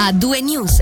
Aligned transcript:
a 0.00 0.12
due 0.12 0.40
news. 0.40 0.80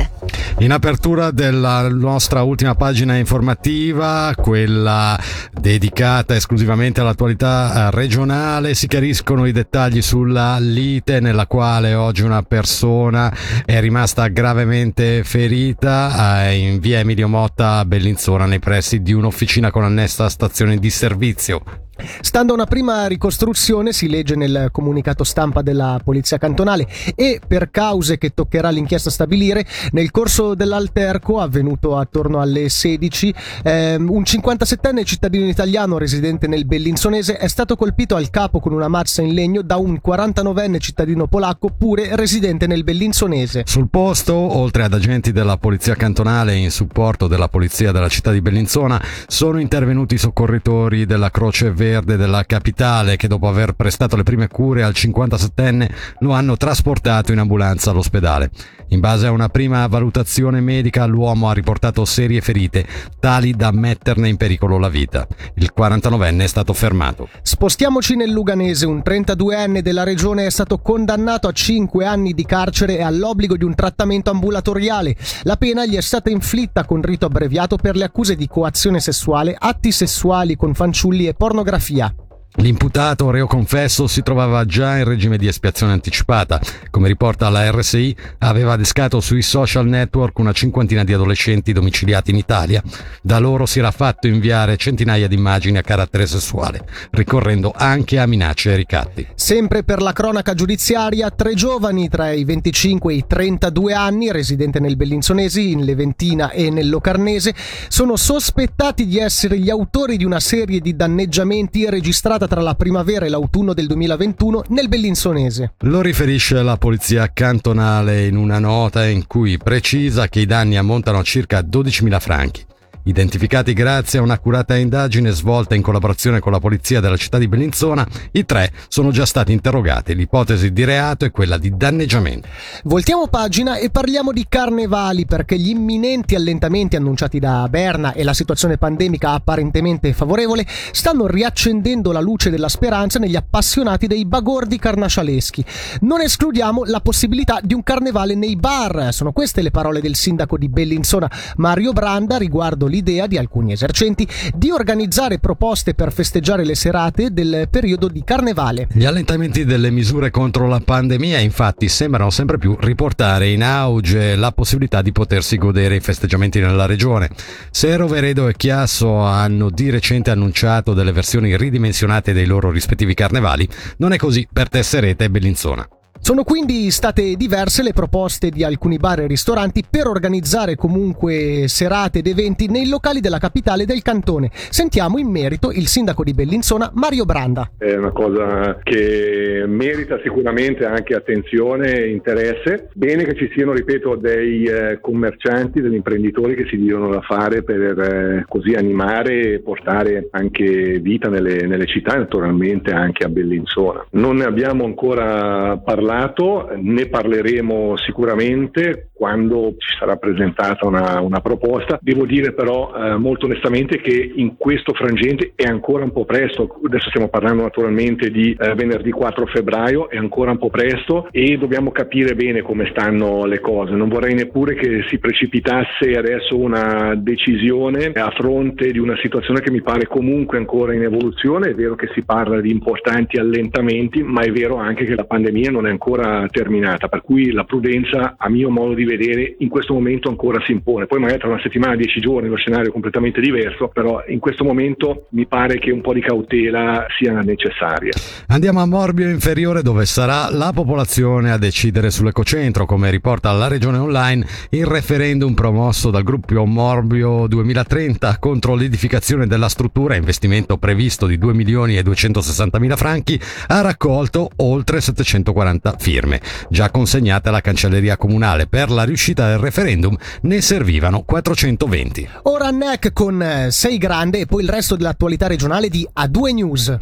In 0.59 0.73
apertura 0.73 1.31
della 1.31 1.89
nostra 1.89 2.43
ultima 2.43 2.75
pagina 2.75 3.17
informativa, 3.17 4.33
quella 4.37 5.19
dedicata 5.53 6.35
esclusivamente 6.35 7.01
all'attualità 7.01 7.89
regionale, 7.91 8.75
si 8.75 8.87
chiariscono 8.87 9.47
i 9.47 9.53
dettagli 9.53 10.03
sulla 10.03 10.59
lite 10.59 11.21
nella 11.21 11.47
quale 11.47 11.95
oggi 11.95 12.23
una 12.23 12.43
persona 12.43 13.35
è 13.65 13.81
rimasta 13.81 14.29
gravemente 14.29 15.25
ferita 15.25 16.45
eh, 16.45 16.59
in 16.59 16.79
via 16.79 16.99
Emilio 16.99 17.29
Motta 17.29 17.79
a 17.79 17.85
Bellinzona 17.87 18.45
nei 18.45 18.61
pressi 18.61 19.01
di 19.01 19.15
un'officina 19.15 19.71
con 19.71 19.85
annessa 19.85 20.29
stazione 20.29 20.77
di 20.77 20.91
servizio. 20.91 21.86
Stando 22.21 22.53
a 22.53 22.57
una 22.57 22.67
prima 22.67 23.07
ricostruzione, 23.07 23.93
si 23.93 24.09
legge 24.09 24.37
nel 24.37 24.69
comunicato 24.71 25.25
stampa 25.25 25.63
della 25.63 25.99
Polizia 26.03 26.37
Cantonale, 26.37 26.87
e 27.15 27.41
per 27.47 27.71
cause 27.71 28.19
che 28.19 28.35
toccherà 28.35 28.69
l'inchiesta 28.69 29.09
stabilire, 29.09 29.65
nel 29.93 30.11
corso 30.11 30.55
dell'alterco 30.55 31.41
avvenuto 31.41 31.97
attorno 31.97 32.41
alle 32.41 32.69
16, 32.69 33.35
ehm, 33.65 34.11
un 34.11 34.23
57enne 34.23 35.05
cittadino 35.05 35.47
italiano 35.47 35.97
residente 35.97 36.47
nel 36.47 36.67
Bellinzonese 36.67 37.39
è 37.39 37.49
stato 37.49 37.77
colpito 37.77 38.15
al 38.15 38.29
capo 38.29 38.61
con 38.61 38.73
una 38.73 38.89
mazza 38.89 39.23
in 39.23 39.33
legno 39.33 39.63
da 39.63 39.77
un 39.77 39.99
49enne 40.05 40.79
cittadino 40.79 41.27
polacco 41.27 41.71
pure 41.71 42.15
residente 42.15 42.67
nel 42.67 42.85
Bellinzonese. 42.85 43.63
Sul 43.65 43.89
posto, 43.89 44.35
oltre 44.35 44.85
ad 44.85 44.93
agenti 44.93 45.33
della 45.33 45.57
Polizia 45.57 45.95
Cantonale 45.95 46.55
in 46.57 46.71
supporto 46.71 47.27
della 47.27 47.49
Polizia 47.49 47.91
della 47.91 48.09
città 48.09 48.33
di 48.33 48.43
Bellinzona, 48.43 49.03
sono 49.27 49.59
intervenuti 49.59 50.15
i 50.15 50.19
soccorritori 50.19 51.07
della 51.07 51.31
Croce 51.31 51.71
Verde 51.71 51.86
Verde 51.87 52.17
della 52.17 52.43
capitale 52.43 53.15
che 53.15 53.29
dopo 53.29 53.47
aver 53.47 53.75
prestato 53.75 54.17
le 54.17 54.25
prime 54.25 54.49
cure 54.49 54.83
al 54.83 54.93
57enne 54.93 55.89
lo 56.19 56.33
hanno 56.33 56.57
trasportato 56.57 57.31
in 57.31 57.39
ambulanza 57.39 57.93
all'ospedale. 57.93 58.51
In 58.89 59.01
base 59.01 59.27
a 59.27 59.31
una 59.31 59.49
prima 59.49 59.87
valutazione 59.87 60.61
medica 60.61 61.07
l'uomo 61.07 61.49
ha 61.49 61.53
riportato 61.53 62.05
serie 62.05 62.41
ferite 62.41 62.87
tali 63.21 63.55
da 63.55 63.71
metterne 63.71 64.29
in 64.29 64.37
pericolo 64.37 64.79
la 64.79 64.89
vita. 64.89 65.27
Il 65.55 65.73
49enne 65.77 66.43
è 66.43 66.47
stato 66.49 66.73
fermato. 66.73 67.29
Spostiamoci 67.43 68.17
nel 68.17 68.31
Luganese, 68.31 68.87
un 68.87 69.03
32enne 69.05 69.79
della 69.81 70.03
regione 70.03 70.47
è 70.47 70.51
stato 70.51 70.79
condannato 70.79 71.47
a 71.47 71.53
5 71.53 72.05
anni 72.05 72.33
di 72.33 72.45
carcere 72.45 72.99
e 72.99 73.03
all'obbligo 73.03 73.57
di 73.57 73.65
un 73.65 73.75
trattamento 73.75 74.31
ambulatoriale. 74.31 75.17
La 75.43 75.57
pena 75.57 75.87
gli 75.87 75.97
è 75.97 76.01
stata 76.01 76.31
inflitta 76.31 76.85
con 76.85 77.01
rito 77.01 77.27
abbreviato 77.27 77.77
per 77.77 77.95
le 77.95 78.05
accuse 78.05 78.35
di 78.35 78.49
coazione 78.49 78.99
sessuale, 78.99 79.57
atti 79.57 79.93
sessuali 79.93 80.57
con 80.57 80.75
fanciulli 80.75 81.27
e 81.27 81.35
pornografia 81.35 81.75
Fia. 81.79 82.26
L'imputato 82.59 83.31
reo 83.31 83.47
confesso 83.47 84.07
si 84.07 84.23
trovava 84.23 84.65
già 84.65 84.97
in 84.97 85.05
regime 85.05 85.37
di 85.37 85.47
espiazione 85.47 85.93
anticipata. 85.93 86.59
Come 86.91 87.09
riporta 87.09 87.51
la 87.51 87.71
RSI, 87.71 88.17
aveva 88.39 88.73
adescato 88.73 89.21
sui 89.21 89.43
social 89.43 89.87
network 89.87 90.39
una 90.39 90.53
cinquantina 90.53 91.05
di 91.05 91.13
adolescenti 91.13 91.75
domiciliati 91.75 92.31
in 92.31 92.39
Italia. 92.39 92.83
Da 93.21 93.39
loro 93.39 93.67
si 93.67 93.79
era 93.79 93.91
fatto 93.91 94.27
inviare 94.27 94.79
centinaia 94.79 95.29
di 95.29 95.35
immagini 95.35 95.77
a 95.77 95.83
carattere 95.83 96.27
sessuale, 96.27 96.87
ricorrendo 97.11 97.75
anche 97.77 98.19
a 98.19 98.27
minacce 98.27 98.73
e 98.73 98.77
ricatti. 98.77 99.27
Sempre 99.35 99.85
per 99.85 100.01
la 100.01 100.15
cronaca 100.15 100.55
giudiziaria, 100.55 101.31
tre 101.31 101.53
giovani 101.53 102.09
tra 102.09 102.33
i 102.33 102.45
25 102.45 103.13
e 103.13 103.17
i 103.17 103.25
32 103.27 103.93
anni, 103.93 104.33
residenti 104.33 104.81
nel 104.81 104.97
Bellinzonesi, 104.97 105.73
in 105.73 105.85
Leventina 105.85 106.51
e 106.51 106.71
nel 106.71 106.89
Locarnese, 106.89 107.55
sono 107.89 108.17
sospettati 108.17 109.07
di 109.07 109.19
essere 109.19 109.59
gli 109.59 109.69
autori 109.69 110.17
di 110.17 110.25
una 110.25 110.41
serie 110.41 110.81
di 110.81 110.97
danneggiamenti 110.97 111.89
registrata 111.91 112.46
tra 112.47 112.61
la 112.61 112.75
primavera 112.75 113.27
e 113.27 113.29
l'autunno 113.29 113.75
del 113.75 113.87
2021 113.87 114.65
nel 114.69 114.89
Bellinsonese. 114.89 115.75
Lo 115.81 116.01
riferisce 116.01 116.63
la 116.63 116.77
polizia 116.77 117.31
cantonale 117.33 118.27
in 118.27 118.37
una 118.37 118.59
nota 118.59 119.07
in 119.07 119.27
cui 119.27 119.59
precisa 119.59 120.29
che 120.29 120.41
i 120.41 120.47
danni 120.47 120.77
ammontano 120.77 121.19
a 121.19 121.23
circa 121.23 121.61
12.000 121.61 122.21
franchi 122.21 122.67
Identificati 123.07 123.73
grazie 123.73 124.19
a 124.19 124.23
un'accurata 124.23 124.75
indagine 124.75 125.31
svolta 125.31 125.77
in 125.77 125.83
collaborazione 125.83 126.41
con 126.41 126.51
la 126.51 126.59
polizia 126.59 126.99
della 126.99 127.17
città 127.17 127.39
di 127.39 127.47
Bellinzona, 127.47 128.05
i 128.33 128.45
tre 128.45 128.73
sono 128.89 129.13
già 129.13 129.25
stati 129.25 129.53
interrogati. 129.53 130.13
L'ipotesi 130.13 130.73
di 130.73 130.83
reato 130.83 131.25
è 131.25 131.31
quella 131.31 131.57
di 131.57 131.77
danneggiamento. 131.77 132.49
Voltiamo 132.83 133.29
pagina 133.29 133.77
e 133.77 133.91
parliamo 133.91 134.33
di 134.33 134.45
carnevali 134.49 135.25
perché 135.25 135.57
gli 135.57 135.69
imminenti 135.69 136.35
allentamenti 136.35 136.97
annunciati 136.97 137.39
da 137.39 137.69
Berna 137.69 138.13
e 138.13 138.25
la 138.25 138.35
situazione 138.35 138.77
pandemica 138.77 139.31
apparentemente 139.31 140.13
favorevole 140.13 140.67
stanno 140.91 141.29
riaccendendo 141.29 142.11
la 142.11 142.21
luce 142.21 142.51
della 142.51 142.69
speranza 142.69 143.21
negli 143.21 143.37
appassionati 143.37 144.09
dei 144.09 144.27
bagordi 144.27 144.81
carnascialeschi. 144.81 145.65
Non 146.01 146.23
escludiamo 146.23 146.83
la 146.83 146.99
possibilità 146.99 147.61
di 147.63 147.73
un 147.73 147.85
carnevale 147.85 148.35
nei 148.35 148.57
bar. 148.57 149.11
Sono 149.13 149.31
queste 149.31 149.63
le 149.63 149.71
parole 149.71 150.01
del 150.01 150.17
sindaco 150.17 150.59
di 150.59 150.69
Bellinzona, 150.69 151.31
Mario 151.59 151.93
Branda, 151.93 152.37
riguardo 152.37 152.95
l'idea 152.97 153.27
di 153.27 153.37
alcuni 153.37 153.73
esercenti 153.73 154.27
di 154.55 154.71
organizzare 154.71 155.39
proposte 155.39 155.95
per 155.95 156.13
festeggiare 156.13 156.65
le 156.65 156.75
serate 156.75 157.31
del 157.31 157.69
periodo 157.71 158.09
di 158.09 158.25
carnevale. 158.25 158.89
Gli 158.93 159.05
allentamenti 159.05 159.65
delle 159.65 159.91
misure 159.91 160.31
contro 160.31 160.67
la 160.67 160.81
pandemia 160.81 161.39
infatti 161.39 161.89
sembrano 161.89 162.31
sempre 162.31 162.59
più 162.59 162.77
riportare 162.81 163.51
in 163.51 163.63
auge 163.63 164.35
la 164.35 164.53
possibilità 164.53 165.03
di 165.03 165.13
potersi 165.13 165.59
godere 165.59 165.97
i 165.97 166.01
festeggiamenti 166.01 166.59
nella 166.61 166.87
regione. 166.87 167.31
Se 167.71 167.95
Roveredo 167.97 168.49
e 168.49 168.55
Chiasso 168.57 169.19
hanno 169.19 169.71
di 169.71 169.91
recente 169.91 170.31
annunciato 170.31 170.95
delle 170.95 171.13
versioni 171.13 171.57
ridimensionate 171.57 172.33
dei 172.33 172.47
loro 172.47 172.71
rispettivi 172.71 173.15
carnevali, 173.15 173.69
non 173.99 174.13
è 174.13 174.17
così 174.17 174.49
per 174.51 174.69
Tesserete 174.69 175.25
e 175.25 175.31
Bellinzona. 175.31 175.87
Sono 176.27 176.43
quindi 176.43 176.91
state 176.91 177.37
diverse 177.37 177.85
le 177.85 177.93
proposte 177.93 178.51
di 178.51 178.65
alcuni 178.65 178.97
bar 178.97 179.21
e 179.21 179.29
ristoranti 179.29 179.85
per 179.89 180.09
organizzare 180.09 180.75
comunque 180.75 181.67
serate 181.69 182.19
ed 182.19 182.27
eventi 182.27 182.67
nei 182.67 182.89
locali 182.89 183.21
della 183.21 183.39
capitale 183.39 183.85
del 183.85 184.03
cantone. 184.03 184.51
Sentiamo 184.53 185.19
in 185.19 185.31
merito 185.31 185.71
il 185.71 185.87
sindaco 185.87 186.25
di 186.25 186.35
Bellinzona, 186.35 186.91
Mario 186.95 187.27
Branda. 187.27 187.71
È 187.79 187.95
una 187.95 188.11
cosa 188.11 188.81
che 188.83 189.63
merita 189.69 190.19
sicuramente 190.21 190.85
anche 190.85 191.15
attenzione 191.15 191.93
e 191.93 192.11
interesse. 192.11 192.89
Bene 192.95 193.23
che 193.23 193.37
ci 193.37 193.49
siano, 193.55 193.73
ripeto, 193.73 194.17
dei 194.17 194.65
eh, 194.65 194.99
commercianti, 195.01 195.81
degli 195.81 195.95
imprenditori 195.95 196.57
che 196.57 196.67
si 196.69 196.77
diano 196.77 197.09
da 197.09 197.21
fare 197.21 197.63
per 197.63 198.01
eh, 198.01 198.45
così 198.49 198.73
animare 198.73 199.53
e 199.53 199.59
portare 199.61 200.27
anche 200.33 200.99
vita 200.99 201.29
nelle, 201.29 201.69
nelle 201.69 201.87
città, 201.87 202.17
naturalmente 202.17 202.91
anche 202.91 203.25
a 203.25 203.29
Bellinzona. 203.29 204.07
Non 204.11 204.35
ne 204.39 204.45
abbiamo 204.45 204.85
ancora 204.85 205.77
parlato 205.77 206.15
parlato, 206.17 206.69
ne 206.77 207.07
parleremo 207.07 207.97
sicuramente 207.99 209.11
quando 209.13 209.75
ci 209.79 209.97
sarà 209.99 210.17
presentata 210.17 210.87
una, 210.87 211.21
una 211.21 211.41
proposta. 211.41 211.99
Devo 212.01 212.25
dire 212.25 212.53
però 212.53 212.93
eh, 212.95 213.17
molto 213.17 213.47
onestamente 213.47 214.01
che 214.01 214.33
in 214.35 214.57
questo 214.57 214.93
frangente 214.95 215.53
è 215.55 215.65
ancora 215.65 216.05
un 216.05 216.13
po' 216.13 216.25
presto, 216.25 216.81
adesso 216.85 217.09
stiamo 217.09 217.29
parlando 217.29 217.63
naturalmente 217.63 218.31
di 218.31 218.57
eh, 218.59 218.75
venerdì 218.75 219.11
4 219.11 219.47
febbraio, 219.47 220.09
è 220.09 220.17
ancora 220.17 220.51
un 220.51 220.59
po' 220.59 220.71
presto 220.71 221.29
e 221.31 221.57
dobbiamo 221.59 221.91
capire 221.93 222.35
bene 222.35 222.63
come 222.63 222.89
stanno 222.91 223.45
le 223.45 223.61
cose. 223.61 223.93
Non 223.93 224.09
vorrei 224.09 224.35
neppure 224.35 224.75
che 224.75 225.05
si 225.09 225.19
precipitasse 225.19 226.13
adesso 226.17 226.57
una 226.57 227.15
decisione 227.17 228.13
a 228.15 228.31
fronte 228.31 228.91
di 228.91 228.99
una 228.99 229.17
situazione 229.21 229.61
che 229.61 229.71
mi 229.71 229.83
pare 229.83 230.07
comunque 230.07 230.59
ancora 230.59 230.95
in 230.95 231.03
evoluzione. 231.03 231.71
È 231.71 231.75
vero 231.75 231.95
che 231.95 232.09
si 232.15 232.23
parla 232.23 232.61
di 232.61 232.71
importanti 232.71 233.39
allentamenti, 233.39 234.23
ma 234.23 234.43
è 234.43 234.51
vero 234.51 234.77
anche 234.77 235.05
che 235.05 235.15
la 235.15 235.25
pandemia 235.25 235.71
non 235.71 235.87
è 235.87 235.91
ancora 235.91 236.06
ancora 236.07 236.47
terminata, 236.49 237.09
per 237.09 237.23
cui 237.23 237.51
la 237.51 237.65
prudenza 237.65 238.37
a 238.39 238.49
mio 238.49 238.71
modo 238.71 238.95
di 238.95 239.05
vedere 239.05 239.57
in 239.59 239.69
questo 239.69 239.93
momento 239.93 240.29
ancora 240.29 240.63
si 240.65 240.71
impone. 240.71 241.07
Poi 241.07 241.19
magari 241.19 241.41
tra 241.41 241.49
una 241.49 241.61
settimana, 241.61 241.97
dieci 241.97 242.21
giorni 242.21 242.49
lo 242.49 242.57
scenario 242.57 242.89
è 242.89 242.93
completamente 242.93 243.41
diverso, 243.41 243.89
però 243.89 244.23
in 244.29 244.39
questo 244.39 244.63
momento 244.63 245.27
mi 245.31 245.47
pare 245.47 245.79
che 245.81 245.91
un 245.91 246.01
po' 246.01 246.13
di 246.13 246.21
cautela 246.21 247.07
sia 247.19 247.41
necessaria. 247.41 248.13
Andiamo 248.47 248.81
a 248.81 248.87
Morbio 248.87 249.29
Inferiore 249.29 249.83
dove 249.83 250.07
sarà 250.07 250.49
la 250.51 250.71
popolazione 250.73 251.51
a 251.51 251.59
decidere 251.59 252.11
sull'ecocentro, 252.11 252.87
come 252.87 253.11
riporta 253.11 253.51
la 253.51 253.67
regione 253.67 253.99
online 253.99 254.47
il 254.71 254.87
referendum 254.87 255.55
promosso 255.55 256.11
dal 256.11 256.23
gruppo 256.23 256.65
Morbio 256.65 257.49
2030 257.49 258.37
contro 258.39 258.77
l'edificazione 258.77 259.49
della 259.49 259.69
struttura, 259.69 260.15
investimento 260.15 260.77
previsto 260.77 261.27
di 261.27 261.39
2 261.39 261.53
milioni 261.55 261.97
e 261.97 262.05
260 262.05 262.79
mila 262.79 262.95
franchi, 262.95 263.41
ha 263.67 263.81
raccolto 263.81 264.51
oltre 264.57 265.01
740 265.01 265.96
firme, 265.99 266.41
già 266.69 266.91
consegnate 266.91 267.49
alla 267.49 267.61
cancelleria 267.61 268.17
comunale. 268.17 268.67
Per 268.67 268.91
la 268.91 269.05
riuscita 269.05 269.49
del 269.49 269.59
referendum 269.59 270.17
ne 270.43 270.61
servivano 270.61 271.23
420. 271.23 272.29
Ora 272.43 272.71
NEC 272.71 273.13
con 273.13 273.43
eh, 273.43 273.71
Sei 273.71 273.99
Grande 273.99 274.41
e 274.41 274.47
poi 274.47 274.63
il 274.63 274.69
resto 274.69 274.97
dell'attualità 274.97 275.47
regionale 275.47 275.89
di 275.89 276.07
A2 276.15 276.55
News. 276.55 276.97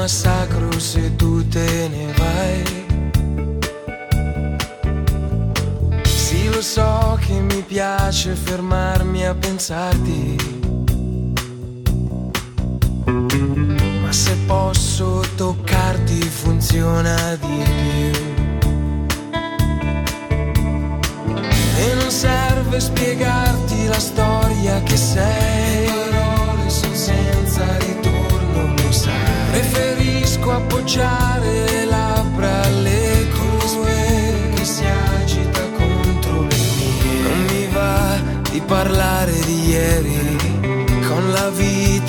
Massacro 0.00 0.80
se 0.80 1.14
tu 1.16 1.46
te 1.46 1.88
ne 1.88 2.06
vai. 2.16 2.62
Sì, 6.04 6.48
lo 6.48 6.62
so 6.62 7.18
che 7.20 7.34
mi 7.34 7.62
piace 7.62 8.34
fermarmi 8.34 9.26
a 9.26 9.34
pensarti. 9.34 10.36
Ma 14.02 14.10
se 14.10 14.36
posso 14.46 15.22
toccarti 15.36 16.20
funziona 16.22 17.36
di 17.36 17.62
più. 17.68 18.12
E 21.76 21.94
non 21.94 22.10
serve 22.10 22.80
spiegarti 22.80 23.86
la 23.86 23.98
storia 23.98 24.82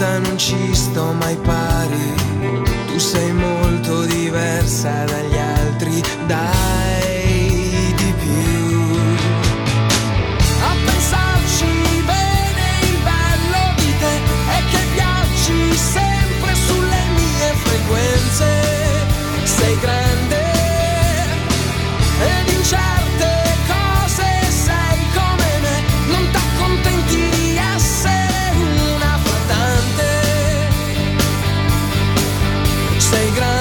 vita 0.01 0.18
non 0.18 0.38
ci 0.38 0.74
sto 0.74 1.13
mai 1.13 1.36
pari. 1.38 2.13
Tu 2.88 2.98
sei 2.98 3.31
molto 3.31 4.03
diversa 4.06 5.03
dagli 5.03 5.38
altri, 5.38 6.01
dai 6.25 6.71
Sei 33.12 33.31
grande. 33.31 33.61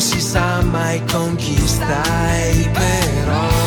Non 0.00 0.08
si 0.08 0.18
sa 0.18 0.62
mai 0.62 1.04
con 1.04 1.36
chi 1.36 1.54
stai 1.66 2.70
però. 2.72 3.59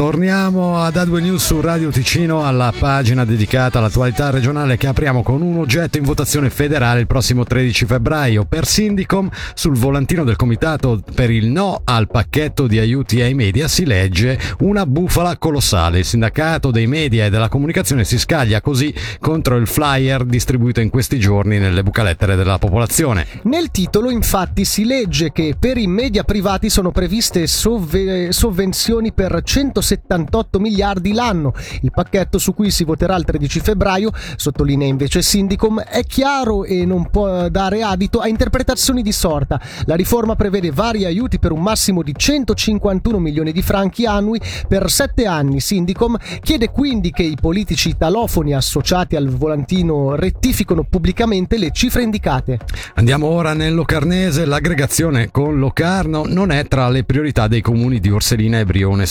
Torniamo 0.00 0.78
ad 0.78 0.94
A2 0.94 1.20
News 1.20 1.44
su 1.44 1.60
Radio 1.60 1.90
Ticino 1.90 2.46
alla 2.46 2.72
pagina 2.76 3.26
dedicata 3.26 3.78
all'attualità 3.78 4.30
regionale 4.30 4.78
che 4.78 4.86
apriamo 4.86 5.22
con 5.22 5.42
un 5.42 5.58
oggetto 5.58 5.98
in 5.98 6.04
votazione 6.04 6.48
federale 6.48 7.00
il 7.00 7.06
prossimo 7.06 7.44
13 7.44 7.84
febbraio. 7.84 8.46
Per 8.46 8.64
Sindicom 8.64 9.28
sul 9.52 9.76
volantino 9.76 10.24
del 10.24 10.36
comitato 10.36 11.02
per 11.14 11.28
il 11.28 11.48
no 11.48 11.82
al 11.84 12.06
pacchetto 12.06 12.66
di 12.66 12.78
aiuti 12.78 13.20
ai 13.20 13.34
media 13.34 13.68
si 13.68 13.84
legge 13.84 14.40
una 14.60 14.86
bufala 14.86 15.36
colossale. 15.36 15.98
Il 15.98 16.06
sindacato 16.06 16.70
dei 16.70 16.86
media 16.86 17.26
e 17.26 17.30
della 17.30 17.50
comunicazione 17.50 18.04
si 18.04 18.18
scaglia 18.18 18.62
così 18.62 18.94
contro 19.18 19.56
il 19.56 19.66
flyer 19.66 20.24
distribuito 20.24 20.80
in 20.80 20.88
questi 20.88 21.18
giorni 21.18 21.58
nelle 21.58 21.82
bucalettere 21.82 22.36
della 22.36 22.56
popolazione. 22.56 23.26
Nel 23.42 23.70
titolo 23.70 24.08
infatti 24.08 24.64
si 24.64 24.86
legge 24.86 25.30
che 25.30 25.56
per 25.58 25.76
i 25.76 25.86
media 25.86 26.24
privati 26.24 26.70
sono 26.70 26.90
previste 26.90 27.46
sovve- 27.46 28.32
sovvenzioni 28.32 29.12
per 29.12 29.42
178 29.90 30.60
miliardi 30.60 31.12
l'anno. 31.12 31.52
Il 31.80 31.90
pacchetto 31.90 32.38
su 32.38 32.54
cui 32.54 32.70
si 32.70 32.84
voterà 32.84 33.16
il 33.16 33.24
13 33.24 33.60
febbraio, 33.60 34.10
sottolinea 34.36 34.86
invece 34.86 35.22
Sindicom, 35.22 35.80
è 35.80 36.04
chiaro 36.04 36.64
e 36.64 36.84
non 36.84 37.10
può 37.10 37.48
dare 37.48 37.82
adito 37.82 38.20
a 38.20 38.28
interpretazioni 38.28 39.02
di 39.02 39.12
sorta. 39.12 39.60
La 39.86 39.96
riforma 39.96 40.36
prevede 40.36 40.70
vari 40.70 41.04
aiuti 41.04 41.38
per 41.38 41.52
un 41.52 41.62
massimo 41.62 42.02
di 42.02 42.14
151 42.16 43.18
milioni 43.18 43.52
di 43.52 43.62
franchi 43.62 44.06
annui 44.06 44.40
per 44.68 44.90
sette 44.90 45.26
anni. 45.26 45.60
Sindicom 45.60 46.16
chiede 46.40 46.70
quindi 46.70 47.10
che 47.10 47.22
i 47.22 47.36
politici 47.40 47.88
italofoni 47.88 48.54
associati 48.54 49.16
al 49.16 49.28
volantino 49.28 50.14
rettifichino 50.14 50.84
pubblicamente 50.84 51.58
le 51.58 51.70
cifre 51.72 52.02
indicate. 52.02 52.58
Andiamo 52.94 53.26
ora 53.26 53.54
nel 53.54 53.74
Locarnese. 53.74 54.44
L'aggregazione 54.44 55.30
con 55.30 55.58
Locarno 55.58 56.24
non 56.26 56.50
è 56.50 56.66
tra 56.66 56.88
le 56.88 57.04
priorità 57.04 57.48
dei 57.48 57.60
comuni 57.60 57.98
di 57.98 58.10
Orselina 58.10 58.58
e 58.58 58.64
Brione 58.64 59.06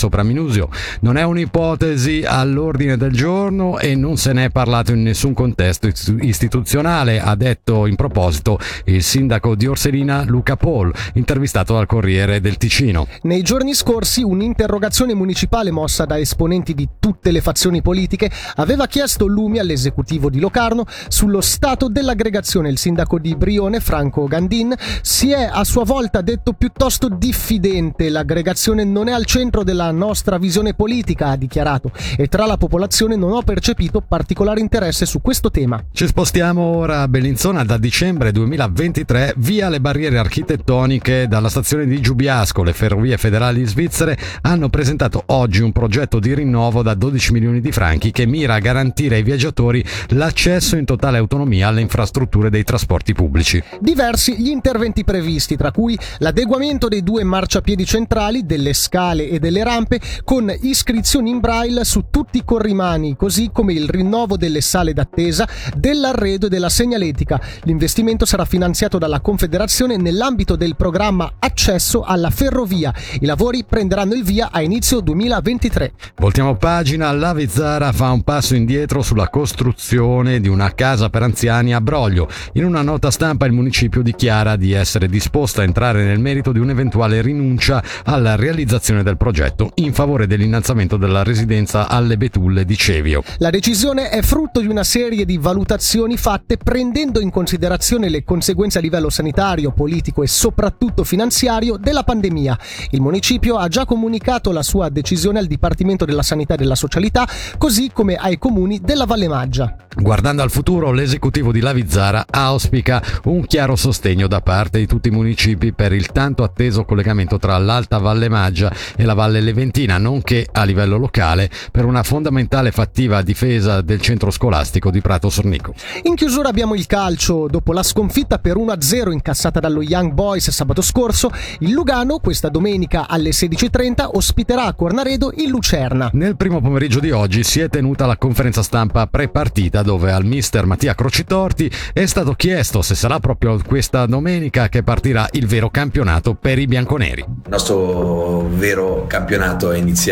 Non 1.01 1.17
è 1.17 1.23
un'ipotesi 1.23 2.23
all'ordine 2.25 2.97
del 2.97 3.11
giorno 3.11 3.79
e 3.79 3.95
non 3.95 4.17
se 4.17 4.33
ne 4.33 4.45
è 4.45 4.49
parlato 4.49 4.91
in 4.91 5.03
nessun 5.03 5.33
contesto 5.33 5.89
istituzionale, 6.21 7.19
ha 7.19 7.35
detto 7.35 7.85
in 7.85 7.95
proposito 7.95 8.59
il 8.85 9.03
sindaco 9.03 9.55
di 9.55 9.67
Orselina 9.67 10.23
Luca 10.25 10.55
Paul, 10.55 10.93
intervistato 11.13 11.73
dal 11.73 11.85
Corriere 11.85 12.41
del 12.41 12.57
Ticino. 12.57 13.07
Nei 13.23 13.41
giorni 13.41 13.73
scorsi 13.73 14.21
un'interrogazione 14.21 15.13
municipale 15.13 15.71
mossa 15.71 16.05
da 16.05 16.19
esponenti 16.19 16.73
di 16.73 16.87
tutte 16.99 17.31
le 17.31 17.41
fazioni 17.41 17.81
politiche 17.81 18.29
aveva 18.55 18.87
chiesto 18.87 19.25
lumi 19.25 19.59
all'esecutivo 19.59 20.29
di 20.29 20.39
Locarno 20.39 20.85
sullo 21.07 21.41
stato 21.41 21.87
dell'aggregazione. 21.87 22.69
Il 22.69 22.77
sindaco 22.77 23.19
di 23.19 23.35
Brione, 23.35 23.79
Franco 23.79 24.25
Gandin, 24.25 24.75
si 25.01 25.31
è 25.31 25.49
a 25.51 25.63
sua 25.63 25.83
volta 25.83 26.21
detto 26.21 26.53
piuttosto 26.53 27.07
diffidente. 27.09 28.09
L'aggregazione 28.09 28.83
non 28.83 29.07
è 29.07 29.11
al 29.11 29.25
centro 29.25 29.63
della 29.63 29.91
nostra 29.91 30.37
visione 30.37 30.58
decisione 30.59 30.73
politica, 30.73 31.27
ha 31.27 31.35
dichiarato, 31.35 31.91
e 32.17 32.27
tra 32.27 32.45
la 32.45 32.57
popolazione 32.57 33.15
non 33.15 33.31
ho 33.31 33.41
percepito 33.41 34.01
particolare 34.01 34.59
interesse 34.59 35.05
su 35.05 35.21
questo 35.21 35.51
tema. 35.51 35.83
Ci 35.91 36.07
spostiamo 36.07 36.61
ora 36.61 37.01
a 37.01 37.07
Bellinzona 37.07 37.63
da 37.63 37.77
dicembre 37.77 38.31
2023 38.31 39.35
via 39.37 39.69
le 39.69 39.79
barriere 39.79 40.17
architettoniche 40.17 41.27
dalla 41.27 41.49
stazione 41.49 41.85
di 41.85 41.99
Giubiasco. 42.01 42.63
Le 42.63 42.73
ferrovie 42.73 43.17
federali 43.17 43.65
svizzere 43.65 44.17
hanno 44.41 44.69
presentato 44.69 45.23
oggi 45.27 45.61
un 45.61 45.71
progetto 45.71 46.19
di 46.19 46.33
rinnovo 46.33 46.81
da 46.81 46.93
12 46.93 47.31
milioni 47.33 47.61
di 47.61 47.71
franchi 47.71 48.11
che 48.11 48.25
mira 48.25 48.55
a 48.55 48.59
garantire 48.59 49.15
ai 49.15 49.23
viaggiatori 49.23 49.83
l'accesso 50.09 50.75
in 50.75 50.85
totale 50.85 51.17
autonomia 51.17 51.67
alle 51.67 51.81
infrastrutture 51.81 52.49
dei 52.49 52.63
trasporti 52.63 53.13
pubblici. 53.13 53.61
Diversi 53.79 54.37
gli 54.37 54.49
interventi 54.49 55.03
previsti, 55.03 55.55
tra 55.55 55.71
cui 55.71 55.97
l'adeguamento 56.19 56.87
dei 56.87 57.03
due 57.03 57.23
marciapiedi 57.23 57.85
centrali, 57.85 58.45
delle 58.45 58.73
scale 58.73 59.29
e 59.29 59.39
delle 59.39 59.63
rampe 59.63 59.99
con 60.23 60.38
iscrizioni 60.47 61.29
in 61.29 61.39
braille 61.39 61.83
su 61.83 62.05
tutti 62.09 62.37
i 62.37 62.45
corrimani, 62.45 63.15
così 63.15 63.49
come 63.51 63.73
il 63.73 63.89
rinnovo 63.89 64.37
delle 64.37 64.61
sale 64.61 64.93
d'attesa, 64.93 65.47
dell'arredo 65.75 66.45
e 66.45 66.49
della 66.49 66.69
segnaletica. 66.69 67.39
L'investimento 67.63 68.25
sarà 68.25 68.45
finanziato 68.45 68.97
dalla 68.97 69.19
Confederazione 69.19 69.97
nell'ambito 69.97 70.55
del 70.55 70.75
programma 70.75 71.33
Accesso 71.39 72.03
alla 72.03 72.29
ferrovia. 72.29 72.93
I 73.19 73.25
lavori 73.25 73.65
prenderanno 73.65 74.13
il 74.13 74.23
via 74.23 74.49
a 74.51 74.61
inizio 74.61 75.01
2023. 75.01 75.91
Voltiamo 76.15 76.55
pagina, 76.55 77.11
la 77.11 77.33
Vizzara 77.33 77.91
fa 77.91 78.11
un 78.11 78.21
passo 78.21 78.55
indietro 78.55 79.01
sulla 79.01 79.29
costruzione 79.29 80.39
di 80.39 80.47
una 80.47 80.73
casa 80.73 81.09
per 81.09 81.23
anziani 81.23 81.73
a 81.73 81.81
Broglio. 81.81 82.29
In 82.53 82.65
una 82.65 82.81
nota 82.81 83.11
stampa 83.11 83.45
il 83.45 83.51
municipio 83.51 84.01
dichiara 84.01 84.55
di 84.55 84.71
essere 84.71 85.07
disposto 85.07 85.61
a 85.61 85.63
entrare 85.63 86.03
nel 86.03 86.19
merito 86.19 86.51
di 86.51 86.59
un'eventuale 86.59 87.21
rinuncia 87.21 87.83
alla 88.05 88.35
realizzazione 88.35 89.03
del 89.03 89.17
progetto 89.17 89.71
in 89.75 89.93
favore 89.93 90.27
dell'innalzamento 90.29 90.95
della 90.95 91.23
residenza 91.23 91.89
alle 91.89 92.15
Betulle 92.15 92.63
di 92.63 92.77
Cevio. 92.77 93.23
La 93.39 93.49
decisione 93.49 94.09
è 94.09 94.21
frutto 94.21 94.61
di 94.61 94.67
una 94.67 94.83
serie 94.83 95.25
di 95.25 95.37
valutazioni 95.37 96.15
fatte 96.15 96.55
prendendo 96.55 97.19
in 97.19 97.31
considerazione 97.31 98.07
le 98.09 98.23
conseguenze 98.23 98.77
a 98.77 98.81
livello 98.81 99.09
sanitario, 99.09 99.71
politico 99.71 100.23
e 100.23 100.27
soprattutto 100.27 101.03
finanziario 101.03 101.77
della 101.77 102.03
pandemia. 102.03 102.57
Il 102.91 103.01
municipio 103.01 103.57
ha 103.57 103.67
già 103.67 103.85
comunicato 103.85 104.51
la 104.51 104.63
sua 104.63 104.89
decisione 104.89 105.39
al 105.39 105.47
Dipartimento 105.47 106.05
della 106.05 106.21
Sanità 106.21 106.53
e 106.53 106.57
della 106.57 106.75
Socialità, 106.75 107.27
così 107.57 107.89
come 107.91 108.15
ai 108.15 108.37
comuni 108.37 108.79
della 108.81 109.05
Valle 109.05 109.27
Maggia. 109.27 109.75
Guardando 109.95 110.43
al 110.43 110.51
futuro, 110.51 110.91
l'esecutivo 110.91 111.51
di 111.51 111.59
Lavizzara 111.59 112.25
auspica 112.29 113.01
un 113.23 113.45
chiaro 113.45 113.75
sostegno 113.75 114.27
da 114.27 114.39
parte 114.39 114.77
di 114.77 114.85
tutti 114.85 115.09
i 115.09 115.11
municipi 115.11 115.73
per 115.73 115.91
il 115.91 116.11
tanto 116.11 116.43
atteso 116.43 116.85
collegamento 116.85 117.37
tra 117.37 117.57
l'Alta 117.57 117.97
Valle 117.97 118.29
Maggia 118.29 118.71
e 118.95 119.03
la 119.03 119.15
Valle 119.15 119.41
Leventina, 119.41 119.97
nonché 120.19 120.45
a 120.51 120.63
livello 120.65 120.97
locale 120.97 121.49
per 121.71 121.85
una 121.85 122.03
fondamentale 122.03 122.71
fattiva 122.71 123.21
difesa 123.21 123.79
del 123.81 124.01
centro 124.01 124.31
scolastico 124.31 124.91
di 124.91 124.99
Prato 124.99 125.29
Sornico. 125.29 125.73
In 126.03 126.15
chiusura 126.15 126.49
abbiamo 126.49 126.75
il 126.75 126.85
calcio. 126.85 127.47
Dopo 127.49 127.71
la 127.71 127.83
sconfitta 127.83 128.37
per 128.37 128.57
1-0 128.57 129.11
incassata 129.11 129.61
dallo 129.61 129.81
Young 129.81 130.11
Boys 130.11 130.49
sabato 130.49 130.81
scorso, 130.81 131.31
il 131.59 131.71
Lugano 131.71 132.19
questa 132.19 132.49
domenica 132.49 133.07
alle 133.07 133.29
16.30 133.29 134.09
ospiterà 134.11 134.65
a 134.65 134.73
Cornaredo 134.73 135.31
il 135.37 135.49
Lucerna. 135.49 136.09
Nel 136.13 136.35
primo 136.35 136.59
pomeriggio 136.59 136.99
di 136.99 137.11
oggi 137.11 137.43
si 137.43 137.61
è 137.61 137.69
tenuta 137.69 138.05
la 138.05 138.17
conferenza 138.17 138.61
stampa 138.61 139.07
pre-partita 139.07 139.81
dove 139.83 140.11
al 140.11 140.25
mister 140.25 140.65
Mattia 140.65 140.95
Crocitorti 140.95 141.71
è 141.93 142.05
stato 142.05 142.33
chiesto 142.33 142.81
se 142.81 142.95
sarà 142.95 143.19
proprio 143.19 143.57
questa 143.65 144.05
domenica 144.05 144.67
che 144.67 144.83
partirà 144.83 145.27
il 145.31 145.47
vero 145.47 145.69
campionato 145.69 146.35
per 146.35 146.59
i 146.59 146.67
bianconeri. 146.67 147.21
Il 147.21 147.49
nostro 147.49 148.47
vero 148.49 149.05
campionato 149.07 149.71
è 149.71 149.77
iniziato 149.77 150.08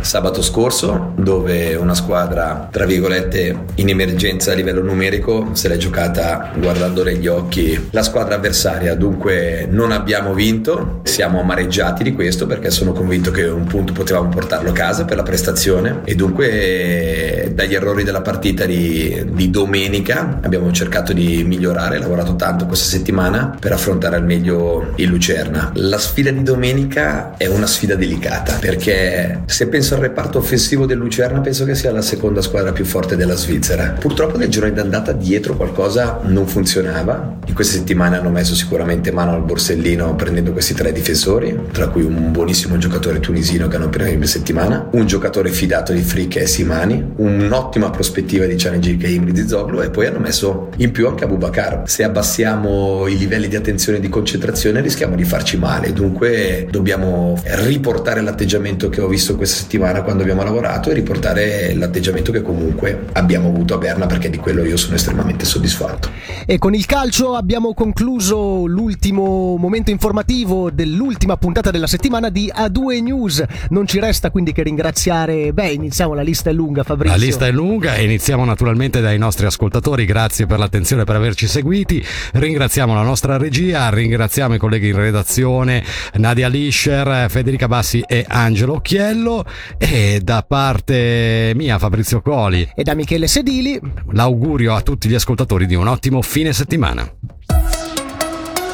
sabato 0.00 0.42
scorso 0.42 1.12
dove 1.16 1.74
una 1.74 1.94
squadra 1.94 2.68
tra 2.70 2.84
virgolette 2.84 3.64
in 3.76 3.88
emergenza 3.88 4.52
a 4.52 4.54
livello 4.54 4.82
numerico 4.82 5.50
se 5.52 5.68
l'è 5.68 5.76
giocata 5.76 6.52
guardando 6.56 7.02
negli 7.02 7.26
occhi 7.26 7.88
la 7.90 8.02
squadra 8.02 8.36
avversaria. 8.36 8.94
Dunque 8.94 9.66
non 9.70 9.92
abbiamo 9.92 10.32
vinto 10.34 11.00
siamo 11.02 11.40
amareggiati 11.40 12.02
di 12.02 12.14
questo 12.14 12.46
perché 12.46 12.70
sono 12.70 12.92
convinto 12.92 13.30
che 13.30 13.44
un 13.44 13.64
punto 13.64 13.92
potevamo 13.92 14.28
portarlo 14.28 14.70
a 14.70 14.72
casa 14.72 15.04
per 15.04 15.16
la 15.16 15.22
prestazione. 15.22 16.00
E 16.04 16.14
dunque 16.14 17.52
dagli 17.54 17.74
errori 17.74 18.04
della 18.04 18.22
partita 18.22 18.64
di, 18.64 19.24
di 19.32 19.50
domenica 19.50 20.38
abbiamo 20.42 20.70
cercato 20.72 21.12
di 21.12 21.44
migliorare 21.44 21.98
lavorato 21.98 22.36
tanto 22.36 22.66
questa 22.66 22.86
settimana 22.86 23.56
per 23.58 23.72
affrontare 23.72 24.16
al 24.16 24.24
meglio 24.24 24.92
il 24.96 25.08
Lucerna. 25.08 25.72
La 25.74 25.98
sfida 25.98 26.30
di 26.30 26.42
domenica 26.42 27.36
è 27.36 27.46
una 27.46 27.66
sfida 27.66 27.94
delicata 27.94 28.56
perché 28.60 29.09
se 29.46 29.68
penso 29.68 29.94
al 29.94 30.00
reparto 30.00 30.38
offensivo 30.38 30.86
del 30.86 30.98
Lucerna 30.98 31.40
penso 31.40 31.64
che 31.64 31.74
sia 31.74 31.92
la 31.92 32.02
seconda 32.02 32.40
squadra 32.40 32.72
più 32.72 32.84
forte 32.84 33.16
della 33.16 33.36
Svizzera. 33.36 33.96
Purtroppo 33.98 34.36
nel 34.36 34.48
giorno 34.48 34.70
d'andata 34.70 35.12
dietro 35.12 35.56
qualcosa 35.56 36.20
non 36.22 36.46
funzionava. 36.46 37.38
In 37.46 37.54
queste 37.54 37.78
settimane 37.78 38.16
hanno 38.16 38.30
messo 38.30 38.54
sicuramente 38.54 39.10
mano 39.10 39.32
al 39.32 39.42
borsellino 39.42 40.14
prendendo 40.14 40.52
questi 40.52 40.74
tre 40.74 40.92
difensori 40.92 41.58
tra 41.72 41.88
cui 41.88 42.02
un 42.02 42.30
buonissimo 42.30 42.76
giocatore 42.78 43.20
tunisino 43.20 43.68
che 43.68 43.76
hanno 43.76 43.86
appena 43.86 44.08
in 44.08 44.24
settimana 44.26 44.88
un 44.92 45.06
giocatore 45.06 45.50
fidato 45.50 45.92
di 45.92 46.00
Free 46.02 46.28
che 46.28 46.42
è 46.42 46.46
Simani 46.46 47.12
un'ottima 47.16 47.90
prospettiva 47.90 48.46
di 48.46 48.56
Cianegi 48.56 48.96
che 48.96 49.06
è 49.06 49.10
Imri 49.10 49.46
Zoglu 49.46 49.82
e 49.82 49.90
poi 49.90 50.06
hanno 50.06 50.18
messo 50.18 50.68
in 50.76 50.92
più 50.92 51.08
anche 51.08 51.24
Abubakar. 51.24 51.82
Se 51.86 52.04
abbassiamo 52.04 53.06
i 53.06 53.16
livelli 53.16 53.48
di 53.48 53.56
attenzione 53.56 53.98
e 53.98 54.00
di 54.00 54.08
concentrazione 54.08 54.80
rischiamo 54.80 55.16
di 55.16 55.24
farci 55.24 55.56
male. 55.56 55.92
Dunque 55.92 56.68
dobbiamo 56.70 57.38
riportare 57.44 58.20
l'atteggiamento 58.20 58.88
che 59.00 59.06
ho 59.06 59.08
visto 59.08 59.36
questa 59.36 59.62
settimana 59.62 60.02
quando 60.02 60.22
abbiamo 60.22 60.42
lavorato 60.42 60.90
e 60.90 60.94
riportare 60.94 61.74
l'atteggiamento 61.74 62.30
che 62.30 62.42
comunque 62.42 63.06
abbiamo 63.12 63.48
avuto 63.48 63.74
a 63.74 63.78
Berna 63.78 64.06
perché 64.06 64.28
di 64.28 64.36
quello 64.36 64.62
io 64.64 64.76
sono 64.76 64.94
estremamente 64.94 65.44
soddisfatto. 65.44 66.10
E 66.44 66.58
con 66.58 66.74
il 66.74 66.84
calcio 66.84 67.34
abbiamo 67.34 67.72
concluso 67.72 68.66
l'ultimo 68.66 69.56
momento 69.56 69.90
informativo 69.90 70.70
dell'ultima 70.70 71.36
puntata 71.36 71.70
della 71.70 71.86
settimana 71.86 72.28
di 72.28 72.52
A2 72.54 73.02
News. 73.02 73.42
Non 73.70 73.86
ci 73.86 74.00
resta 74.00 74.30
quindi 74.30 74.52
che 74.52 74.62
ringraziare, 74.62 75.52
beh, 75.52 75.70
iniziamo, 75.70 76.12
la 76.12 76.22
lista 76.22 76.50
è 76.50 76.52
lunga 76.52 76.82
Fabrizio. 76.82 77.16
La 77.16 77.24
lista 77.24 77.46
è 77.46 77.50
lunga 77.50 77.94
e 77.94 78.04
iniziamo 78.04 78.44
naturalmente 78.44 79.00
dai 79.00 79.16
nostri 79.16 79.46
ascoltatori, 79.46 80.04
grazie 80.04 80.46
per 80.46 80.58
l'attenzione 80.58 81.04
per 81.04 81.16
averci 81.16 81.46
seguiti. 81.46 82.04
Ringraziamo 82.32 82.94
la 82.94 83.02
nostra 83.02 83.38
regia, 83.38 83.88
ringraziamo 83.88 84.54
i 84.54 84.58
colleghi 84.58 84.88
in 84.88 84.96
redazione, 84.96 85.82
Nadia 86.14 86.48
Lischer, 86.48 87.30
Federica 87.30 87.66
Bassi 87.66 88.02
e 88.06 88.24
Angelo 88.28 88.80
Occhiello 88.90 89.44
e 89.78 90.20
da 90.20 90.42
parte 90.42 91.52
mia 91.54 91.78
Fabrizio 91.78 92.20
Coli 92.20 92.68
e 92.74 92.82
da 92.82 92.94
Michele 92.94 93.28
Sedili 93.28 93.80
l'augurio 94.10 94.74
a 94.74 94.80
tutti 94.80 95.08
gli 95.08 95.14
ascoltatori 95.14 95.66
di 95.66 95.76
un 95.76 95.86
ottimo 95.86 96.20
fine 96.22 96.52
settimana. 96.52 97.08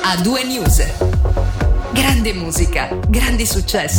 A 0.05 0.17
due 0.23 0.43
news. 0.43 0.83
Grande 1.93 2.33
musica, 2.33 2.99
grandi 3.09 3.45
successi. 3.45 3.95